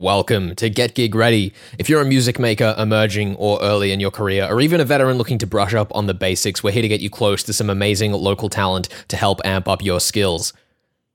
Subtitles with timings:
[0.00, 1.52] Welcome to Get Gig Ready.
[1.76, 5.18] If you're a music maker emerging or early in your career, or even a veteran
[5.18, 7.68] looking to brush up on the basics, we're here to get you close to some
[7.68, 10.52] amazing local talent to help amp up your skills.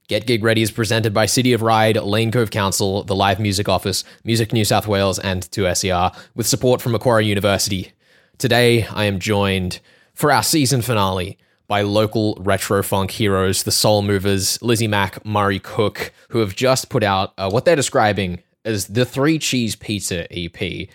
[0.10, 3.70] Get Gig Ready is presented by City of Ryde, Lane Cove Council, the Live Music
[3.70, 7.94] Office, Music New South Wales, and 2SER, with support from Macquarie University.
[8.38, 9.80] Today, I am joined
[10.14, 11.38] for our season finale
[11.70, 16.90] by local retro funk heroes, the Soul Movers, Lizzie Mack, Murray Cook, who have just
[16.90, 20.88] put out uh, what they're describing as the Three Cheese Pizza EP.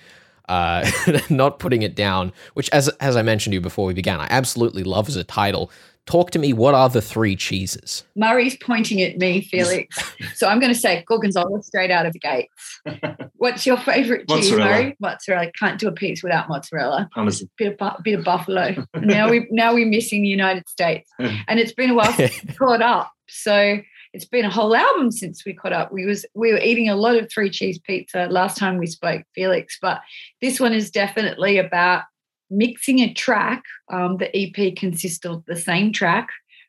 [0.48, 0.90] Uh,
[1.28, 4.26] not putting it down, which, as as I mentioned to you before we began, I
[4.30, 5.70] absolutely love as a title.
[6.06, 6.54] Talk to me.
[6.54, 8.02] What are the three cheeses?
[8.16, 9.94] Murray's pointing at me, Felix.
[10.34, 12.80] so I'm going to say gorgonzola straight out of the gates.
[13.34, 14.70] What's your favourite cheese, Mozzarella.
[14.70, 14.96] Murray?
[15.00, 15.52] Mozzarella.
[15.58, 17.10] Can't do a pizza without mozzarella.
[17.14, 17.50] Parmesan.
[17.58, 18.86] Bit of bu- bit of buffalo.
[18.94, 22.54] now we now we're missing the United States, and it's been a while since we
[22.54, 23.12] caught up.
[23.28, 23.80] So
[24.12, 25.92] it's been a whole album since we caught up.
[25.92, 29.22] We was we were eating a lot of three cheese pizza last time we spoke,
[29.34, 29.78] Felix.
[29.80, 30.00] But
[30.40, 32.04] this one is definitely about
[32.50, 33.62] mixing a track.
[33.92, 36.28] Um, the EP consists of the same track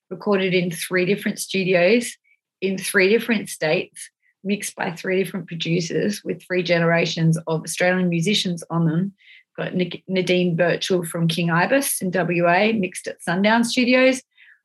[0.10, 2.17] recorded in three different studios
[2.62, 4.10] in three different states,
[4.44, 9.14] mixed by three different producers with three generations of Australian musicians on them.
[9.58, 9.73] Got
[10.08, 14.22] Nadine Birchall from King Ibis in WA, mixed at Sundown Studios,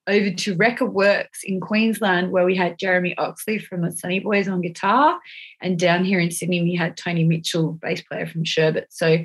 [0.06, 4.48] over to Record Works in Queensland, where we had Jeremy Oxley from the Sunny Boys
[4.48, 5.18] on guitar.
[5.60, 8.86] And down here in Sydney, we had Tony Mitchell, bass player from Sherbet.
[8.90, 9.24] So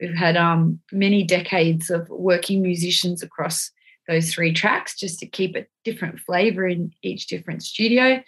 [0.00, 3.70] we've had um, many decades of working musicians across
[4.08, 8.22] those three tracks just to keep a different flavor in each different studio.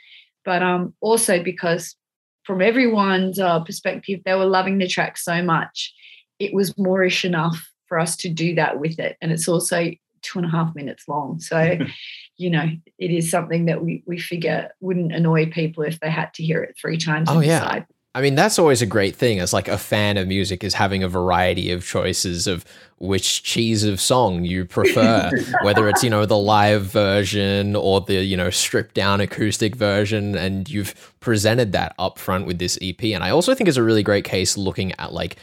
[0.44, 1.96] But um, also because
[2.44, 5.94] from everyone's uh, perspective, they were loving the track so much,
[6.38, 9.16] it was moreish enough for us to do that with it.
[9.20, 9.90] And it's also
[10.22, 11.40] two and a half minutes long.
[11.40, 11.78] So,
[12.36, 16.32] you know, it is something that we, we figure wouldn't annoy people if they had
[16.34, 17.28] to hear it three times.
[17.30, 17.60] Oh, yeah.
[17.60, 17.86] decide.
[18.14, 21.02] I mean, that's always a great thing as like a fan of music is having
[21.02, 22.64] a variety of choices of
[22.98, 25.30] which cheese of song you prefer,
[25.62, 30.36] whether it's, you know, the live version or the, you know, stripped down acoustic version.
[30.36, 33.02] And you've presented that up front with this EP.
[33.02, 35.36] And I also think it's a really great case looking at like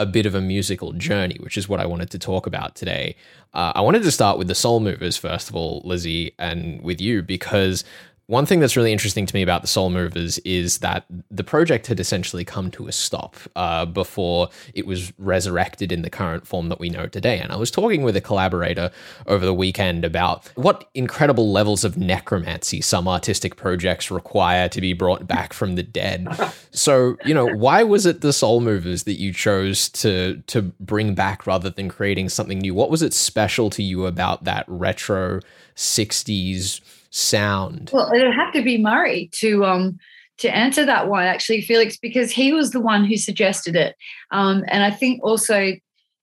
[0.00, 3.16] a bit of a musical journey, which is what I wanted to talk about today.
[3.52, 7.02] Uh, I wanted to start with the Soul Movers, first of all, Lizzie, and with
[7.02, 7.84] you, because
[8.30, 11.88] one thing that's really interesting to me about the Soul Movers is that the project
[11.88, 16.68] had essentially come to a stop uh, before it was resurrected in the current form
[16.68, 17.40] that we know today.
[17.40, 18.92] And I was talking with a collaborator
[19.26, 24.92] over the weekend about what incredible levels of necromancy some artistic projects require to be
[24.92, 26.28] brought back from the dead.
[26.72, 31.16] So, you know, why was it the Soul Movers that you chose to to bring
[31.16, 32.74] back rather than creating something new?
[32.74, 35.40] What was it special to you about that retro
[35.74, 36.80] 60s
[37.10, 37.90] sound?
[37.92, 39.98] Well, it'd have to be Murray to um
[40.38, 43.94] to answer that one, actually, Felix, because he was the one who suggested it.
[44.30, 45.72] Um, and I think also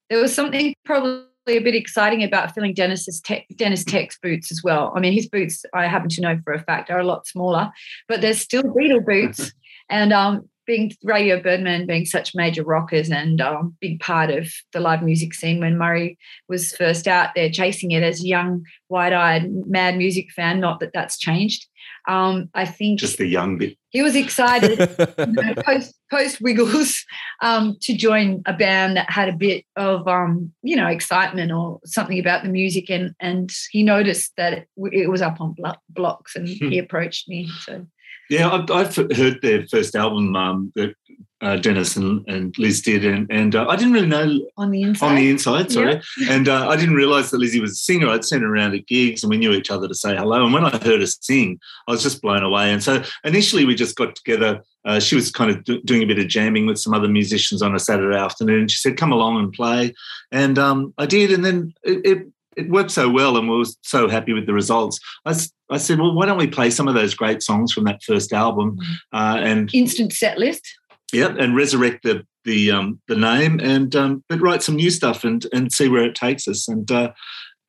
[0.09, 4.61] there was something probably a bit exciting about filling Deniz's Tek, Deniz Tek's boots as
[4.63, 4.91] well.
[4.95, 7.71] I mean, his boots, I happen to know for a fact, are a lot smaller,
[8.07, 9.53] but they're still beetle boots.
[9.89, 14.79] and um, being Radio Birdman being such major rockers and um, big part of the
[14.79, 16.17] live music scene when Murray
[16.49, 20.59] was first out there chasing it as a young, wide-eyed, mad music fan.
[20.59, 21.65] Not that that's changed.
[22.07, 23.77] Um, I think Just the young bit.
[23.89, 24.77] he was excited
[25.17, 27.03] you know, post post Wiggles
[27.41, 31.79] um, to join a band that had a bit of um, you know excitement or
[31.85, 35.55] something about the music, and and he noticed that it, it was up on
[35.89, 37.49] blocks, and he approached me.
[37.61, 37.85] So
[38.29, 40.93] Yeah, I've, I've heard their first album um, that
[41.41, 44.81] uh, Deniz and, and Liz did, and, and uh, I didn't really know on the
[44.81, 46.01] inside, on the inside, sorry.
[46.29, 48.09] And uh, I didn't realise that Lizzie was a singer.
[48.09, 50.43] I'd seen her around at gigs and we knew each other to say hello.
[50.43, 52.71] And when I heard her sing, I was just blown away.
[52.71, 54.63] And so initially we just got together.
[54.83, 57.61] Uh, she was kind of do- doing a bit of jamming with some other musicians
[57.61, 58.67] on a Saturday afternoon.
[58.67, 59.93] She said, come along and play.
[60.31, 61.31] And um, I did.
[61.31, 62.27] And then it, it,
[62.57, 64.99] it worked so well and we were so happy with the results.
[65.25, 65.35] I,
[65.69, 68.33] I said, well, why don't we play some of those great songs from that first
[68.33, 68.77] album
[69.13, 70.67] uh, and instant set list.
[71.13, 75.23] yeah, and resurrect the the um, the name and um, but write some new stuff
[75.23, 76.67] and and see where it takes us.
[76.67, 77.11] And uh,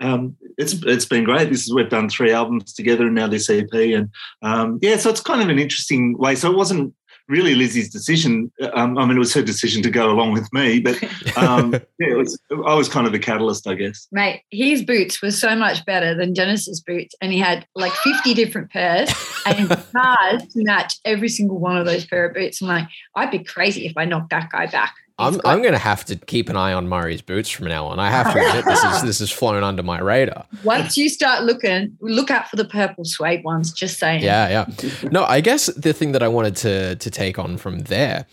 [0.00, 1.50] um, it's it's been great.
[1.50, 4.08] This is we've done three albums together and now this EP and
[4.42, 6.34] um, yeah, so it's kind of an interesting way.
[6.34, 6.94] So it wasn't
[7.28, 8.50] really Lizzie's decision.
[8.72, 11.02] Um, I mean, it was her decision to go along with me, but
[11.36, 12.38] um, yeah, it was.
[12.50, 14.08] I was kind of the catalyst, I guess.
[14.10, 18.34] Mate, his boots were so much better than Deniz's boots, and he had like 50
[18.34, 19.10] different pairs
[19.46, 22.62] and guitars to match every single one of those pair of boots.
[22.62, 24.94] I'm like, I'd be crazy if I knocked that guy back.
[25.18, 27.86] I'm, got- I'm going to have to keep an eye on Murray's boots from now
[27.86, 27.98] on.
[27.98, 30.44] I have to admit this is this is flown under my radar.
[30.64, 33.72] Once you start looking, look out for the purple suede ones.
[33.72, 34.22] Just saying.
[34.22, 35.08] Yeah, yeah.
[35.10, 38.26] No, I guess the thing that I wanted to to take on from there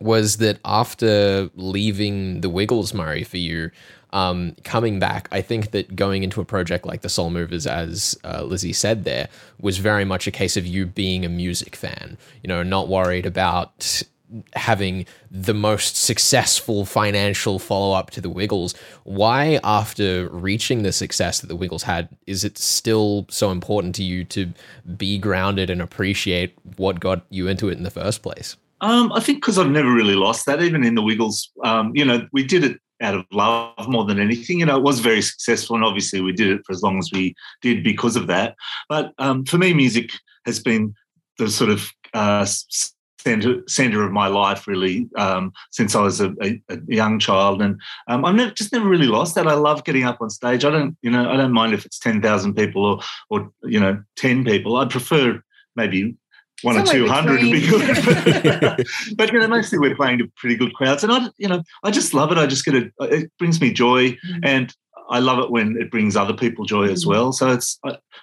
[0.00, 3.70] was that after leaving the Wiggles, Murray, for you,
[4.12, 8.18] um, coming back, I think that going into a project like the Soul Movers, as
[8.24, 9.28] uh, Lizzie said there,
[9.60, 13.24] was very much a case of you being a music fan, you know, not worried
[13.26, 14.02] about
[14.54, 18.74] having the most successful financial follow up to the Wiggles.
[19.04, 24.02] Why, after reaching the success that the Wiggles had, is it still so important to
[24.02, 24.52] you to
[24.96, 28.56] be grounded and appreciate what got you into it in the first place?
[28.80, 31.50] Um, I think because I've never really lost that, even in the Wiggles.
[31.62, 34.60] Um, you know, we did it out of love more than anything.
[34.60, 37.10] You know, it was very successful, and obviously we did it for as long as
[37.12, 38.56] we did because of that.
[38.88, 40.10] But um, for me, music
[40.46, 40.94] has been
[41.38, 42.46] the sort of uh,
[43.22, 47.62] center center of my life really um, since I was a, a, a young child,
[47.62, 49.46] and um, I've never, just never really lost that.
[49.46, 50.64] I love getting up on stage.
[50.64, 53.80] I don't, you know, I don't mind if it's ten thousand people or or you
[53.80, 54.76] know ten people.
[54.76, 55.42] I prefer
[55.76, 56.16] maybe
[56.62, 58.86] one or two hundred would be good.
[59.16, 61.90] but you know, mostly we're playing to pretty good crowds, and I, you know, I
[61.90, 62.38] just love it.
[62.38, 62.92] I just get it.
[63.00, 64.40] It brings me joy, mm-hmm.
[64.42, 64.74] and
[65.10, 67.10] I love it when it brings other people joy as mm-hmm.
[67.10, 67.32] well.
[67.32, 67.78] So it's,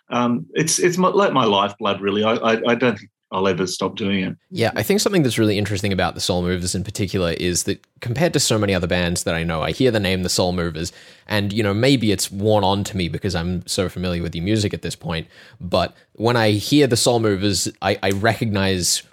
[0.10, 2.24] um, it's, it's my, like my lifeblood, really.
[2.24, 4.36] I, I, I don't think I'll ever stop doing it.
[4.50, 7.86] Yeah, I think something that's really interesting about the Soul Movers in particular is that
[8.00, 10.52] compared to so many other bands that I know, I hear the name the Soul
[10.52, 10.92] Movers,
[11.28, 14.44] and you know maybe it's worn on to me because I'm so familiar with your
[14.44, 15.28] music at this point.
[15.62, 19.04] But when I hear the Soul Movers, I, I recognize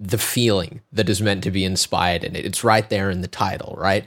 [0.00, 2.46] the feeling that is meant to be inspired in it.
[2.46, 4.04] It's right there in the title, right?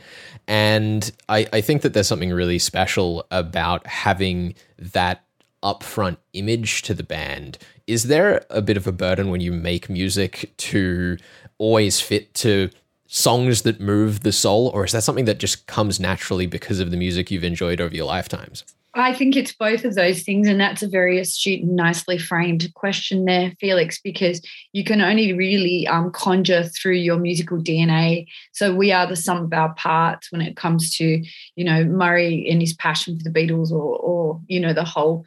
[0.47, 5.23] And I, I think that there's something really special about having that
[5.61, 7.57] upfront image to the band
[7.89, 11.17] is there a bit of a burden when you make music to
[11.57, 12.69] always fit to
[13.07, 16.91] songs that move the soul, or is that something that just comes naturally because of
[16.91, 18.63] the music you've enjoyed over your lifetimes?
[18.93, 22.71] I think it's both of those things, and that's a very astute and nicely framed
[22.75, 24.39] question there, Felix, because
[24.71, 28.27] you can only really um, conjure through your musical DNA.
[28.51, 31.23] So we are the sum of our parts when it comes to,
[31.55, 35.25] you know, Murray and his passion for the Beatles, or, or you know, the whole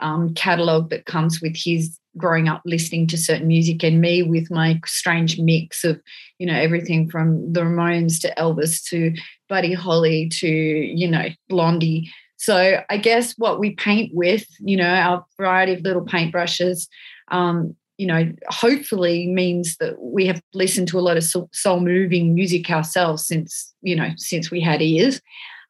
[0.00, 4.50] um, catalog that comes with his growing up listening to certain music and me with
[4.50, 6.00] my strange mix of
[6.38, 9.14] you know everything from the Ramones to Elvis to
[9.48, 12.10] Buddy Holly to you know Blondie.
[12.36, 16.88] So I guess what we paint with you know our variety of little paintbrushes
[17.28, 22.34] um, you know hopefully means that we have listened to a lot of soul moving
[22.34, 25.20] music ourselves since you know since we had ears.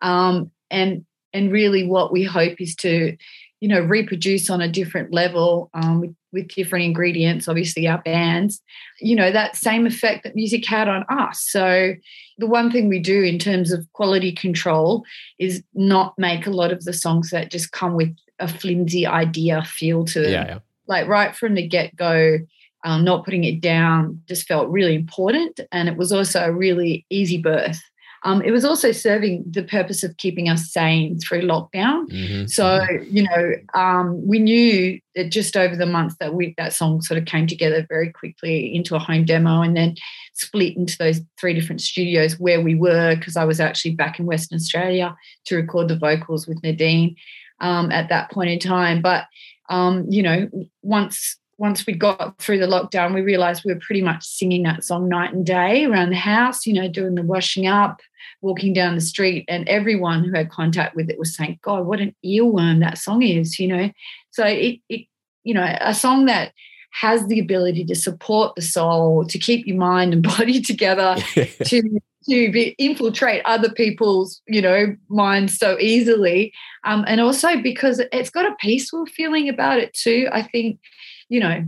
[0.02, 3.16] Um, and and really what we hope is to
[3.60, 8.60] you know reproduce on a different level um, with, with different ingredients obviously our bands
[9.00, 11.40] you know that same effect that music had on us.
[11.40, 11.94] So
[12.38, 15.04] the one thing we do in terms of quality control
[15.38, 19.62] is not make a lot of the songs that just come with a flimsy idea
[19.62, 20.30] feel to them.
[20.30, 20.58] Yeah, yeah.
[20.86, 22.38] like right from the get-go
[22.84, 27.06] um, not putting it down just felt really important and it was also a really
[27.10, 27.80] easy birth
[28.24, 32.08] um, it was also serving the purpose of keeping us sane through lockdown.
[32.08, 32.46] Mm-hmm.
[32.46, 37.02] So, you know, um, we knew that just over the month that we that song
[37.02, 39.94] sort of came together very quickly into a home demo and then
[40.32, 44.24] split into those three different studios where we were because I was actually back in
[44.24, 47.16] Western Australia to record the vocals with Nadine
[47.60, 49.02] um, at that point in time.
[49.02, 49.26] But
[49.68, 50.48] um, you know,
[50.80, 54.84] once once we got through the lockdown, we realized we were pretty much singing that
[54.84, 58.00] song night and day around the house, you know, doing the washing up,
[58.40, 62.00] walking down the street, and everyone who had contact with it was saying, God, what
[62.00, 63.90] an earworm that song is, you know.
[64.30, 65.06] So it, it
[65.44, 66.52] you know, a song that
[67.00, 71.16] has the ability to support the soul, to keep your mind and body together,
[71.64, 76.52] to to be, infiltrate other people's you know minds so easily
[76.84, 80.78] um, and also because it's got a peaceful feeling about it too i think
[81.28, 81.64] you know,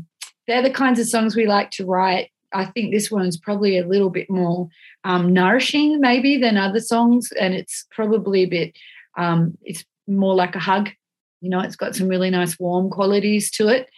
[0.47, 2.31] they're the kinds of songs we like to write.
[2.53, 4.69] I think this one's probably a little bit more
[5.05, 8.77] um, nourishing, maybe, than other songs, and it's probably a bit.
[9.19, 10.91] Um, it's more like a hug.
[11.41, 13.89] You know, it's got some really nice warm qualities to it.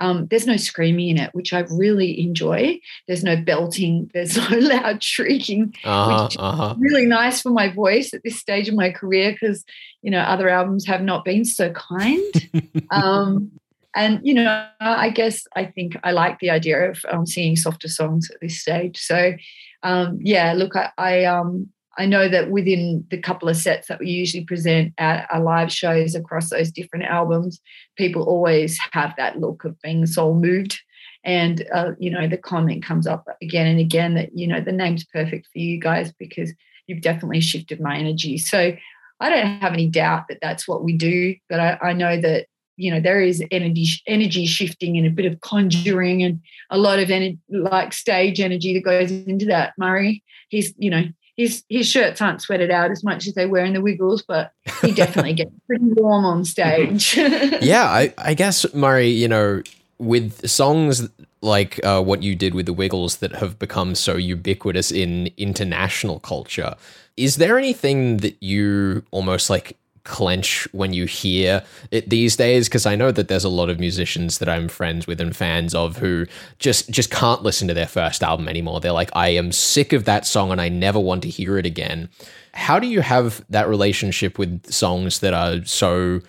[0.00, 2.78] Um, there's no screaming in it, which I really enjoy.
[3.06, 4.10] There's no belting.
[4.14, 6.74] There's no loud shrieking, uh-huh, which uh-huh.
[6.78, 9.64] really nice for my voice at this stage of my career because
[10.02, 12.48] you know other albums have not been so kind.
[12.90, 13.52] um,
[13.94, 17.88] and you know i guess i think i like the idea of um, singing softer
[17.88, 19.32] songs at this stage so
[19.82, 21.68] um, yeah look i, I um
[21.98, 25.72] I know that within the couple of sets that we usually present at our live
[25.72, 27.60] shows across those different albums,
[27.96, 30.78] people always have that look of being soul moved.
[31.24, 34.70] And, uh, you know, the comment comes up again and again that, you know, the
[34.70, 36.52] name's perfect for you guys because
[36.86, 38.38] you've definitely shifted my energy.
[38.38, 38.76] So
[39.18, 41.34] I don't have any doubt that that's what we do.
[41.48, 42.46] But I, I know that
[42.78, 46.98] you know there is energy energy shifting and a bit of conjuring and a lot
[46.98, 49.74] of energy, like stage energy that goes into that.
[49.76, 51.04] Murray, he's you know
[51.38, 54.52] his his shirts aren't sweated out as much as they were in the Wiggles, but
[54.82, 57.16] he definitely gets pretty warm on stage.
[57.62, 59.62] yeah, I, I guess Murray, you know,
[59.98, 61.08] with songs
[61.40, 66.18] like uh, what you did with the Wiggles that have become so ubiquitous in international
[66.18, 66.74] culture,
[67.16, 69.76] is there anything that you almost like
[70.08, 73.78] clench when you hear it these days because I know that there's a lot of
[73.78, 76.26] musicians that I'm friends with and fans of who
[76.58, 78.80] just just can't listen to their first album anymore.
[78.80, 81.66] They're like I am sick of that song and I never want to hear it
[81.66, 82.08] again.
[82.54, 86.20] How do you have that relationship with songs that are so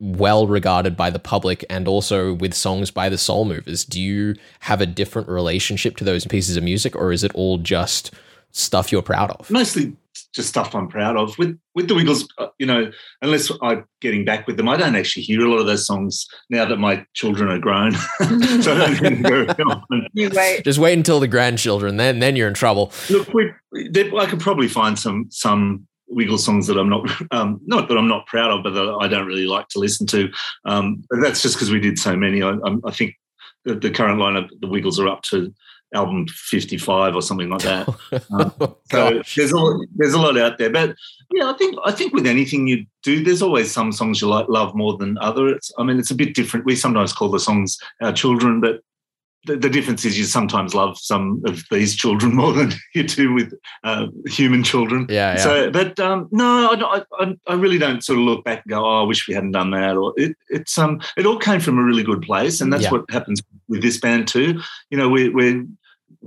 [0.00, 3.84] well regarded by the public and also with songs by the soul movers?
[3.84, 7.58] Do you have a different relationship to those pieces of music or is it all
[7.58, 8.12] just
[8.50, 9.50] stuff you're proud of?
[9.50, 9.96] Mostly
[10.34, 11.36] just stuff I'm proud of.
[11.38, 12.90] With with the Wiggles, uh, you know,
[13.20, 16.26] unless I'm getting back with them, I don't actually hear a lot of those songs
[16.50, 17.92] now that my children are grown.
[18.62, 20.64] so I don't You wait.
[20.64, 22.92] Just wait until the grandchildren, then then you're in trouble.
[23.10, 27.88] Look, we, I could probably find some some Wiggles songs that I'm not um, not
[27.88, 30.30] that I'm not proud of, but that I don't really like to listen to.
[30.64, 32.42] Um, but that's just because we did so many.
[32.42, 32.54] I,
[32.84, 33.14] I think
[33.64, 35.52] the, the current lineup, the Wiggles are up to
[35.94, 37.88] album 55 or something like that.
[38.30, 38.52] Um,
[38.90, 40.70] so there's a, there's a lot out there.
[40.70, 40.94] But
[41.32, 44.48] yeah, I think I think with anything you do, there's always some songs you like
[44.48, 45.48] love more than other.
[45.48, 46.66] It's I mean, it's a bit different.
[46.66, 48.80] We sometimes call the songs our children, but
[49.44, 53.32] the, the difference is you sometimes love some of these children more than you do
[53.32, 53.52] with
[53.84, 55.06] uh, human children.
[55.08, 55.42] Yeah, yeah.
[55.42, 58.84] So, but um, no, I, I, I, really don't sort of look back and go,
[58.84, 61.78] "Oh, I wish we hadn't done that." Or it, it's um, it all came from
[61.78, 62.92] a really good place, and that's yeah.
[62.92, 64.60] what happens with this band too.
[64.90, 65.66] You know, we, we're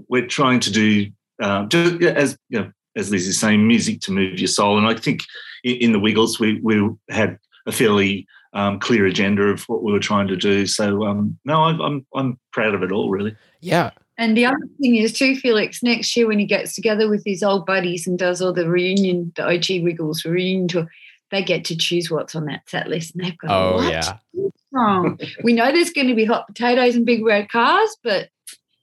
[0.08, 1.12] we're trying to do
[1.42, 4.78] uh, just as you know, as Liz is saying, music to move your soul.
[4.78, 5.22] And I think
[5.64, 9.92] in, in the Wiggles, we we had a fairly um, clear agenda of what we
[9.92, 10.66] were trying to do.
[10.66, 13.36] So um, no, I, I'm I'm proud of it all, really.
[13.62, 13.92] Yeah.
[14.18, 17.44] And the other thing is too, Felix, next year when he gets together with his
[17.44, 20.88] old buddies and does all the reunion, the OG Wiggles reunion tour,
[21.32, 24.18] they get to choose what's on that set list, and they've got oh a yeah.
[24.72, 25.18] From.
[25.44, 28.30] we know there's going to be hot potatoes and big red cars, but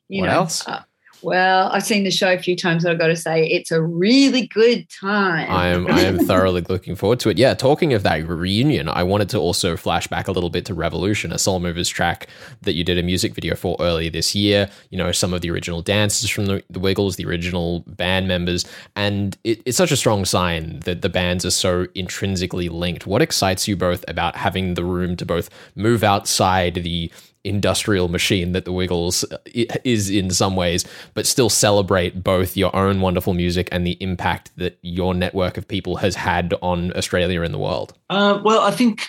[0.08, 0.66] you what know, else?
[0.66, 0.82] Uh,
[1.22, 3.80] well, I've seen the show a few times, and I've got to say it's a
[3.80, 5.50] really good time.
[5.50, 7.38] I am I am thoroughly looking forward to it.
[7.38, 10.74] Yeah, talking of that reunion, I wanted to also flash back a little bit to
[10.74, 12.28] Revolution, a Soul Movers track
[12.62, 14.68] that you did a music video for earlier this year.
[14.90, 18.64] You know, some of the original dances from the, the Wiggles, the original band members,
[18.96, 23.06] and it, it's such a strong sign that the bands are so intrinsically linked.
[23.06, 27.10] What excites you both about having the room to both move outside the
[27.44, 29.38] industrial machine that the Wiggles uh,
[29.84, 30.84] is in some ways,
[31.14, 35.66] but still celebrate both your own wonderful music and the impact that your network of
[35.66, 37.94] people has had on Australia and the world?
[38.10, 39.08] Uh, well, I think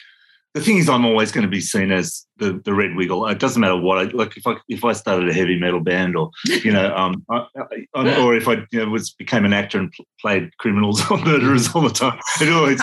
[0.54, 3.28] the thing is, I'm always going to be seen as the, the red wiggle.
[3.28, 4.38] It doesn't matter what I like.
[4.38, 7.48] If I if I started a heavy metal band, or you know, um, I,
[7.96, 11.74] I, or if I you know was became an actor and played criminals or murderers
[11.74, 12.78] all the time, it always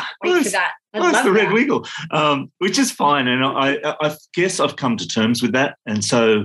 [0.52, 0.72] that.
[0.94, 3.28] Oh, it's the red wiggle, um, which is fine.
[3.28, 6.44] And I I guess I've come to terms with that, and so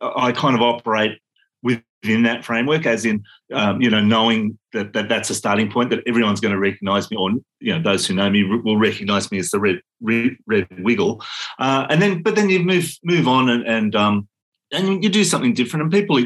[0.00, 1.18] I kind of operate
[1.62, 5.90] within that framework, as in, um, you know, knowing that, that that's a starting point
[5.90, 7.30] that everyone's going to recognise me, or
[7.60, 11.22] you know, those who know me will recognise me as the red red, red wiggle,
[11.58, 14.28] uh, and then but then you move move on and and um,
[14.72, 16.22] and you do something different, and people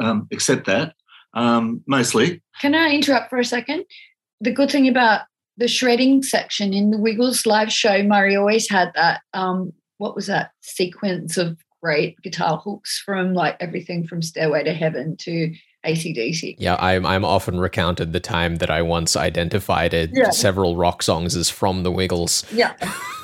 [0.00, 0.94] um, accept that
[1.34, 2.42] um, mostly.
[2.60, 3.84] Can I interrupt for a second?
[4.40, 5.22] The good thing about
[5.56, 9.22] the shredding section in the Wiggles live show, Murray always had that.
[9.32, 14.72] Um, what was that sequence of great guitar hooks from like everything from Stairway to
[14.72, 16.56] Heaven to AC/DC.
[16.58, 20.30] Yeah, I'm I'm often recounted the time that I once identified it, yeah.
[20.30, 22.44] several rock songs as from the Wiggles.
[22.52, 22.72] Yeah.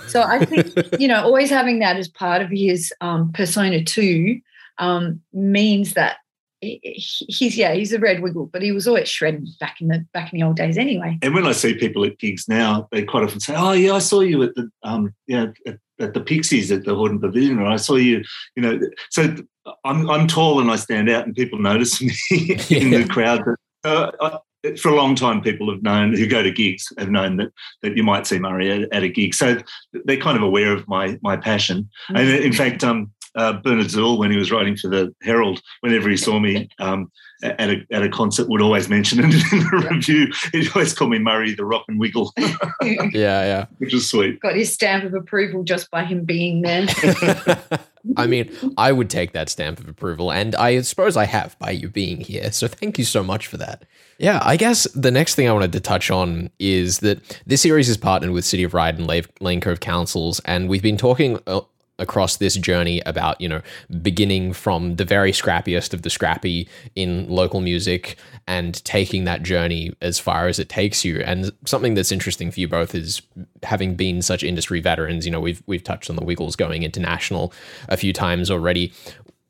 [0.08, 4.40] So I think, you know, always having that as part of his um, persona too
[4.78, 6.16] um, means that
[6.62, 10.32] he's yeah he's a red wiggle but he was always shredding back in the back
[10.32, 13.24] in the old days anyway and when i see people at gigs now they quite
[13.24, 16.72] often say oh yeah i saw you at the um yeah at at the Pixies
[16.72, 18.24] at the Hordern Pavilion, or I saw you,
[18.56, 18.80] you know.
[19.10, 19.36] So
[19.84, 22.12] I'm I'm tall and I stand out, and people notice me
[22.70, 23.42] in the crowd.
[23.44, 24.38] But, uh, I,
[24.80, 27.52] for a long time, people have known who go to gigs have known that
[27.82, 29.58] that you might see Murray at, at a gig, so
[30.04, 31.88] they're kind of aware of my my passion.
[32.10, 32.16] Mm-hmm.
[32.16, 36.08] And in fact, um, uh, Bernard Zuel, when he was writing for the Herald, whenever
[36.08, 37.10] he saw me um,
[37.42, 40.32] at, a, at a concert, would always mention it in the review.
[40.52, 42.32] He'd always call me Murray the Rock and Wiggle.
[42.38, 43.66] yeah, yeah.
[43.78, 44.40] Which is sweet.
[44.40, 46.86] Got his stamp of approval just by him being there.
[48.16, 51.70] I mean, I would take that stamp of approval, and I suppose I have by
[51.70, 52.50] you being here.
[52.52, 53.84] So thank you so much for that.
[54.18, 57.88] Yeah, I guess the next thing I wanted to touch on is that this series
[57.88, 59.06] is partnered with City of Ryde and
[59.40, 61.60] Lane Cove Councils, and we've been talking uh,
[62.00, 63.62] across this journey about, you know,
[64.02, 68.16] beginning from the very scrappiest of the scrappy in local music
[68.46, 71.20] and taking that journey as far as it takes you.
[71.20, 73.22] And something that's interesting for you both is
[73.62, 77.52] having been such industry veterans, you know, we've we've touched on the Wiggles going international
[77.88, 78.92] a few times already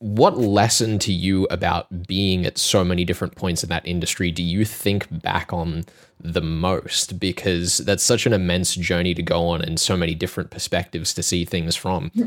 [0.00, 4.42] what lesson to you about being at so many different points in that industry do
[4.42, 5.84] you think back on
[6.18, 7.20] the most?
[7.20, 11.22] Because that's such an immense journey to go on and so many different perspectives to
[11.22, 12.10] see things from.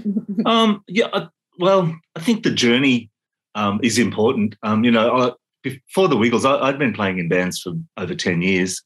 [0.46, 1.28] Um, yeah, uh,
[1.58, 3.10] well, I think the journey
[3.56, 4.58] um, is important.
[4.62, 8.14] Um, you know, I, before the Wiggles, I, had been playing in bands for over
[8.14, 8.84] 10 years.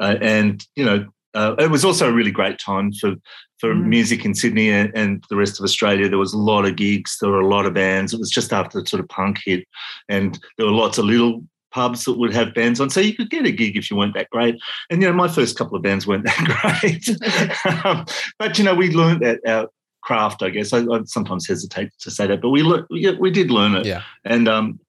[0.00, 1.04] Uh, and, you know,
[1.38, 3.14] uh, it was also a really great time for
[3.58, 3.86] for mm.
[3.86, 6.08] music in Sydney and, and, the rest of Australia.
[6.08, 7.18] There was a lot of gigs.
[7.20, 8.12] There were a lot of bands.
[8.12, 9.66] It was just after the sort of punk hit,
[10.08, 13.30] and there were lots of little pubs that would have bands on, so you could
[13.30, 14.56] get a gig if you weren't that great.
[14.90, 18.04] And you know, my first couple of bands weren't that great, um,
[18.38, 19.68] but you know, we learned that our
[20.02, 20.42] craft.
[20.42, 23.52] I guess I, I sometimes hesitate to say that, but we le- we, we did
[23.52, 23.86] learn it.
[23.86, 24.02] Yeah.
[24.24, 24.80] And um,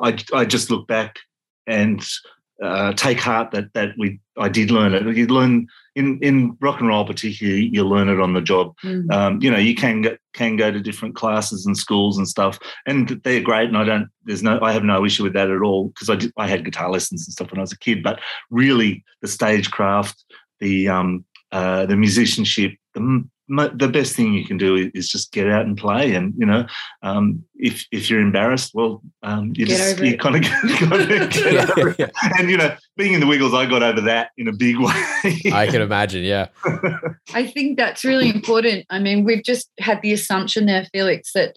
[0.00, 1.18] I I just look back
[1.66, 2.00] and
[2.62, 5.16] uh, take heart that that we I did learn it.
[5.16, 8.74] You learn in in rock and roll, particularly, you learn it on the job.
[8.84, 9.12] Mm.
[9.12, 12.58] Um, you know, you can get, can go to different classes and schools and stuff,
[12.86, 13.68] and they're great.
[13.68, 16.16] And I don't, there's no, I have no issue with that at all because I
[16.16, 18.02] did, I had guitar lessons and stuff when I was a kid.
[18.02, 18.20] But
[18.50, 20.24] really, the stagecraft,
[20.60, 25.48] the um, uh, the musicianship, the the best thing you can do is just get
[25.48, 26.14] out and play.
[26.14, 26.66] And you know,
[27.02, 31.52] um, if if you're embarrassed, well, um, you get just you kind of get, get
[31.52, 32.10] yeah, over it.
[32.38, 34.92] And you know, being in the Wiggles, I got over that in a big way.
[35.52, 36.24] I can imagine.
[36.24, 36.48] Yeah,
[37.34, 38.86] I think that's really important.
[38.90, 41.54] I mean, we've just had the assumption there, Felix, that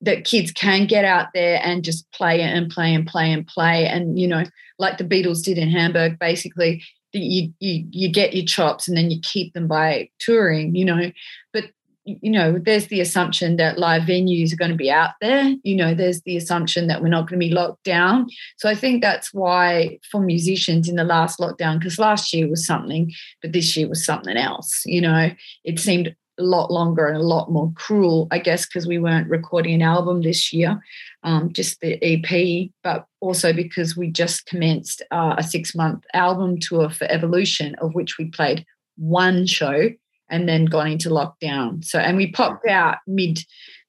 [0.00, 3.86] that kids can get out there and just play and play and play and play
[3.86, 4.44] and you know
[4.78, 6.82] like the beatles did in hamburg basically
[7.18, 11.12] you you you get your chops and then you keep them by touring you know.
[11.52, 11.64] But
[12.04, 15.74] you know there's the assumption that live venues are going to be out there you
[15.74, 18.26] know there's the assumption that we're not going to be locked down.
[18.58, 22.66] So i think that's why for musicians in the last lockdown because last year was
[22.66, 25.30] something but this year was something else you know.
[25.64, 29.30] It seemed a lot longer and a lot more cruel, I guess, because we weren't
[29.30, 30.80] recording an album this year,
[31.22, 36.58] um, just the EP, but also because we just commenced uh, a six month album
[36.58, 38.64] tour for Evolution, of which we played
[38.96, 39.90] one show
[40.28, 41.84] and then gone into lockdown.
[41.84, 43.38] So, and we popped out mid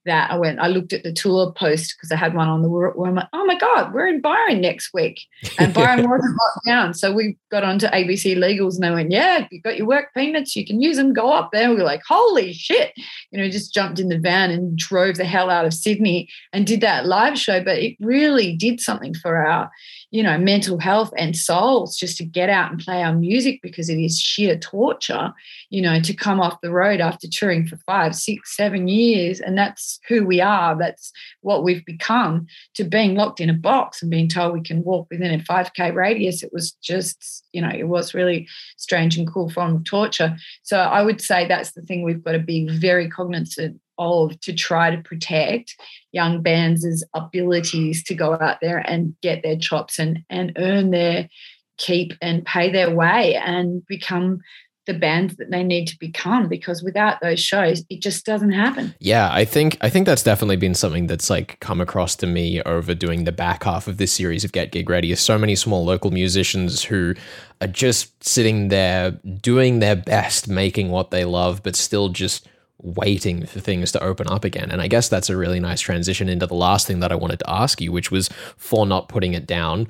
[0.06, 2.70] that I went, I looked at the tour post because I had one on the
[2.70, 5.22] where I'm like, oh my God, we're in Byron next week.
[5.58, 6.94] And Byron wasn't locked down.
[6.94, 10.56] So we got onto ABC Legals and they went, yeah, you've got your work payments,
[10.56, 11.70] you can use them, go up there.
[11.70, 12.94] We were like, holy shit.
[13.32, 16.68] You know, just jumped in the van and drove the hell out of Sydney and
[16.68, 17.64] did that live show.
[17.64, 19.72] But it really did something for our,
[20.12, 23.90] you know, mental health and souls just to get out and play our music because
[23.90, 25.34] it is sheer torture,
[25.70, 29.40] you know, to come off the road after touring for five, six, seven years.
[29.40, 30.78] And that's who we are.
[30.78, 34.84] That's what we've become to being locked in a box and being told we can
[34.84, 36.44] walk within a 5K radius.
[36.44, 40.38] It was just, you know, it was really strange and cool form of torture.
[40.64, 44.54] So I would say that's the thing we've got to be very cognizant of to
[44.54, 45.76] try to protect
[46.12, 51.30] young bands' abilities to go out there and get their chops and, and earn their
[51.78, 54.40] keep and pay their way and become
[54.86, 58.94] the bands that they need to become because without those shows it just doesn't happen.
[59.00, 62.62] Yeah i think i think that's definitely been something that's like come across to me
[62.64, 65.56] over doing the back half of this series of get gig ready is so many
[65.56, 67.14] small local musicians who
[67.62, 72.48] are just sitting there doing their best making what they love but still just
[72.80, 74.70] waiting for things to open up again.
[74.72, 77.40] And I guess that's a really nice transition into the last thing that I wanted
[77.40, 79.88] to ask you, which was for not putting it down.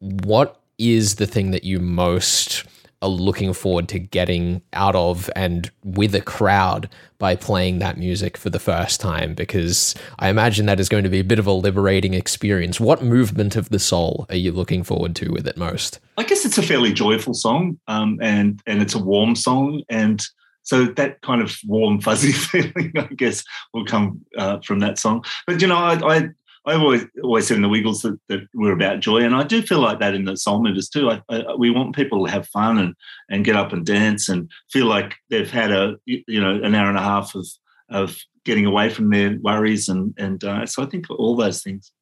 [0.00, 2.64] What is the thing that you most
[3.02, 8.36] are looking forward to getting out of and with a crowd by playing that music
[8.36, 9.34] for the first time?
[9.34, 12.80] Because I imagine that is going to be a bit of a liberating experience.
[12.80, 16.00] What movement of the soul are you looking forward to with it most?
[16.16, 20.22] I guess it's a fairly joyful song, um, and and it's a warm song, and
[20.66, 25.24] so that kind of warm, fuzzy feeling, I guess, will come uh, from that song.
[25.46, 26.28] But you know, I, I
[26.66, 29.62] I always always said in the Wiggles that, that, we're about joy, and I do
[29.62, 31.08] feel like that in the Soul Movers too.
[31.08, 32.94] I, I, we want people to have fun and
[33.30, 36.88] and get up and dance and feel like they've had a you know an hour
[36.88, 37.46] and a half of
[37.88, 41.92] of getting away from their worries and and uh, so I think all those things.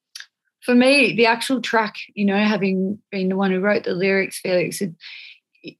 [0.63, 4.39] For me, the actual track, you know, having been the one who wrote the lyrics,
[4.39, 4.81] Felix,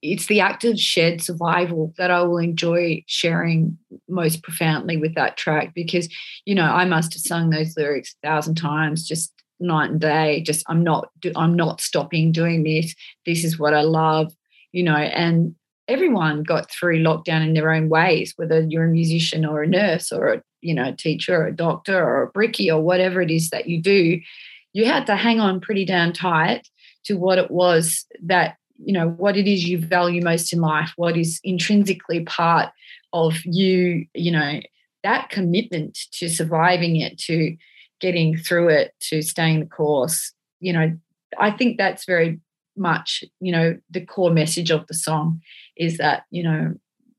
[0.02, 3.78] it's the act of shared survival that I will enjoy sharing
[4.10, 6.10] most profoundly with that track because,
[6.46, 10.42] you know, I must have sung those lyrics a thousand times, just night and day.
[10.42, 12.96] Just I'm not I'm not stopping doing this.
[13.26, 14.34] This is what I love,
[14.72, 15.56] you know, and
[15.88, 20.12] everyone got through lockdown in their own ways, whether you're a musician or a nurse
[20.12, 23.30] or a you know, a teacher or a doctor or a brickie or whatever it
[23.30, 24.20] is that you do,
[24.74, 26.68] you had to hang on pretty damn tight
[27.06, 30.92] to what it was that, you know, what it is you value most in life,
[30.96, 32.72] what is intrinsically part
[33.14, 34.60] of you, you know,
[35.04, 37.56] that commitment to surviving it, to
[38.02, 40.98] getting through it, to staying the course, you know,
[41.40, 42.40] I think that's very
[42.78, 45.42] much, you know, the core message of the song
[45.78, 46.74] is that, you know,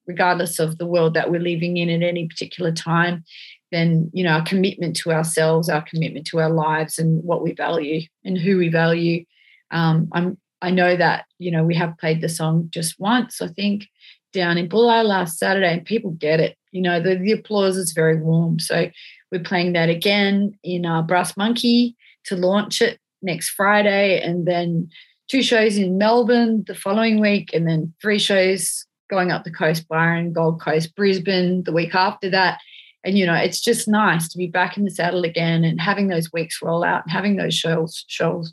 [0.06, 3.24] regardless of the world that we're living in at any particular time,
[3.72, 7.52] then, you know, our commitment to ourselves, our commitment to our lives and what we
[7.52, 9.24] value and who we value.
[9.70, 13.46] Um, I'm, I know that, you know, we have played the song just once, I
[13.46, 13.86] think,
[14.32, 16.56] down in Bulli last Saturday, and people get it.
[16.72, 18.58] You know, the, the applause is very warm.
[18.58, 18.90] So
[19.30, 24.90] we're playing that again in uh, Brass Monkey to launch it next Friday, and then
[25.28, 29.86] two shows in Melbourne the following week, and then three shows going up the coast,
[29.86, 32.58] Byron, Gold Coast, Brisbane the week after that.
[33.04, 36.08] And you know, it's just nice to be back in the saddle again and having
[36.08, 38.52] those weeks roll out, and having those shows shows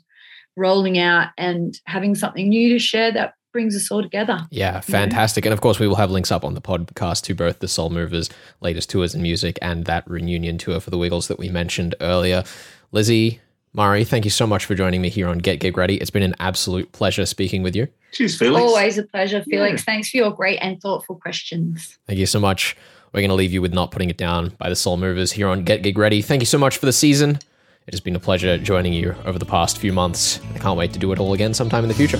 [0.56, 4.40] rolling out, and having something new to share that brings us all together.
[4.50, 5.46] Yeah, fantastic.
[5.46, 7.88] And of course, we will have links up on the podcast to both the Soul
[7.88, 8.28] Movers'
[8.60, 12.42] latest tours and music and that reunion tour for the Wiggles that we mentioned earlier.
[12.90, 13.40] Lizzie,
[13.72, 15.96] Murray, thank you so much for joining me here on Get Gig Ready.
[15.96, 17.86] It's been an absolute pleasure speaking with you.
[18.12, 18.62] Cheers, Felix.
[18.62, 19.80] Always a pleasure, Felix.
[19.80, 19.84] Yeah.
[19.84, 21.98] Thanks for your great and thoughtful questions.
[22.06, 22.76] Thank you so much.
[23.12, 25.46] We're going to leave you with Not Putting It Down by the Soul Movers here
[25.46, 26.22] on Get Gig Ready.
[26.22, 27.38] Thank you so much for the season.
[27.86, 30.40] It has been a pleasure joining you over the past few months.
[30.54, 32.16] I can't wait to do it all again sometime in the future.